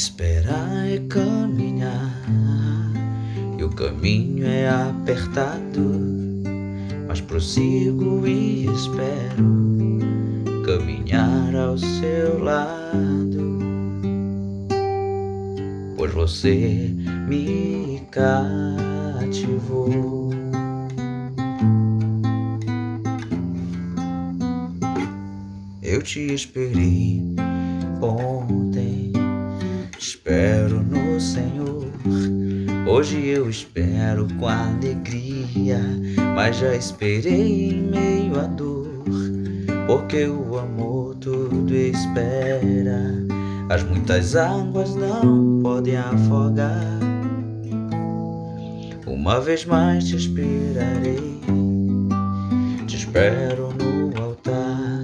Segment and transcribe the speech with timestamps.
[0.00, 2.24] Esperar é caminhar.
[3.58, 6.00] E o caminho é apertado,
[7.06, 9.98] mas prossigo e espero
[10.64, 13.58] caminhar ao seu lado,
[15.98, 16.96] pois você
[17.28, 18.40] me cativou.
[25.82, 27.22] Eu te esperei
[30.30, 31.90] espero no Senhor.
[32.86, 35.80] Hoje eu espero com alegria,
[36.36, 39.02] mas já esperei em meio à dor,
[39.88, 43.26] porque o amor tudo espera.
[43.70, 47.00] As muitas águas não podem afogar.
[49.08, 51.40] Uma vez mais te esperarei,
[52.86, 55.00] te espero no altar.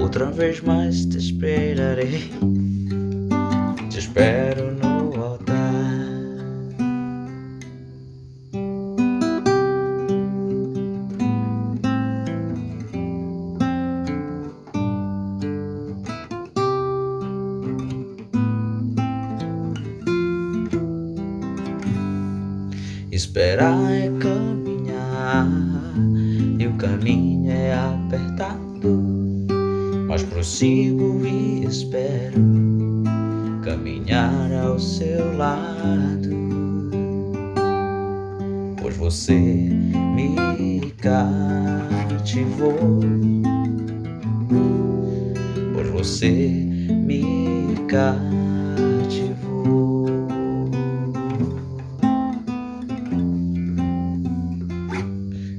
[0.00, 2.30] Outra vez mais te esperarei,
[4.12, 5.72] espero no altar.
[23.10, 25.48] Esperar é caminhar
[26.58, 29.46] e o caminho é apertado,
[30.06, 32.91] mas prossigo e espero
[33.62, 36.30] caminhar ao seu lado,
[38.80, 42.76] pois você me cativou,
[45.74, 46.30] pois você
[47.06, 48.42] me cativou.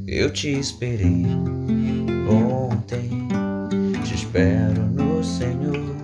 [0.06, 1.25] Eu te esperei
[2.30, 3.28] ontem,
[4.03, 6.03] te espero no Senhor.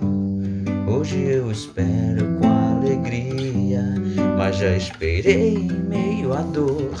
[1.00, 3.82] Hoje eu espero com alegria,
[4.36, 6.92] mas já esperei em meio à dor,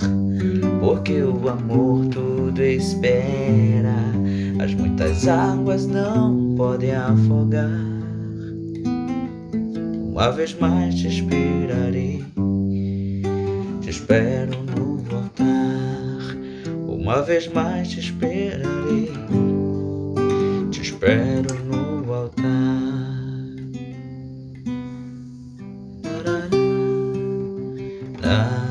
[0.80, 3.94] porque o amor tudo espera.
[4.58, 7.68] As muitas águas não podem afogar.
[10.02, 12.24] Uma vez mais te esperarei,
[13.82, 16.38] te espero no altar.
[16.88, 19.12] Uma vez mais te esperarei,
[20.70, 21.69] te espero
[28.30, 28.69] 다.